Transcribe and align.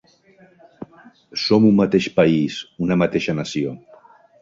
Som 1.43 1.69
un 1.69 1.79
mateix 1.83 2.09
país, 2.23 2.59
una 2.89 3.01
mateixa 3.07 3.41
nació. 3.45 3.81